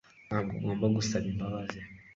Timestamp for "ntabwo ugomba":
0.27-0.85